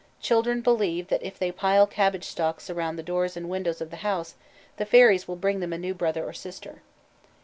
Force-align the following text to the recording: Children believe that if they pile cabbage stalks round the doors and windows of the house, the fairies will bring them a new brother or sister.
Children 0.19 0.61
believe 0.61 1.09
that 1.09 1.21
if 1.21 1.37
they 1.37 1.51
pile 1.51 1.85
cabbage 1.85 2.23
stalks 2.23 2.71
round 2.71 2.97
the 2.97 3.03
doors 3.03 3.37
and 3.37 3.47
windows 3.47 3.81
of 3.81 3.91
the 3.91 3.97
house, 3.97 4.33
the 4.77 4.85
fairies 4.87 5.27
will 5.27 5.35
bring 5.35 5.59
them 5.59 5.73
a 5.73 5.77
new 5.77 5.93
brother 5.93 6.25
or 6.25 6.33
sister. 6.33 6.81